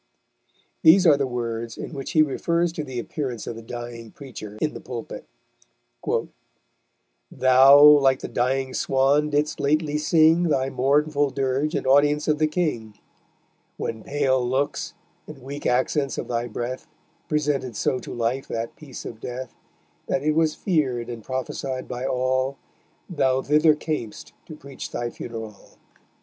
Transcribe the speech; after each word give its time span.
These 0.81 1.05
are 1.05 1.15
the 1.15 1.27
words 1.27 1.77
in 1.77 1.93
which 1.93 2.13
he 2.13 2.23
refers 2.23 2.73
to 2.73 2.83
the 2.83 2.97
appearance 2.97 3.45
of 3.45 3.55
the 3.55 3.61
dying 3.61 4.09
preacher 4.09 4.57
in 4.59 4.73
the 4.73 4.81
pulpit: 4.81 5.27
_Thou 7.31 8.01
(like 8.01 8.19
the 8.21 8.27
dying 8.27 8.73
Swan) 8.73 9.29
didst 9.29 9.59
lately 9.59 9.99
sing 9.99 10.45
Thy 10.49 10.71
mournful 10.71 11.29
dirge 11.29 11.75
in 11.75 11.85
audience 11.85 12.27
of 12.27 12.39
the 12.39 12.47
King; 12.47 12.97
When 13.77 14.01
pale 14.03 14.43
looks, 14.43 14.95
and 15.27 15.39
weak 15.43 15.67
accents 15.67 16.17
of 16.17 16.27
thy 16.27 16.47
breath 16.47 16.87
Presented 17.29 17.75
so 17.75 17.99
to 17.99 18.11
life 18.11 18.47
that 18.47 18.75
piece 18.75 19.05
of 19.05 19.19
death, 19.21 19.53
That 20.07 20.23
it 20.23 20.31
was 20.31 20.55
feared 20.55 21.09
and 21.09 21.23
prophesied 21.23 21.87
by 21.87 22.07
all 22.07 22.57
Thou 23.07 23.43
thither 23.43 23.75
cam'st 23.75 24.33
to 24.47 24.55
preach 24.55 24.89
thy 24.89 25.11
funeral_. 25.11 25.77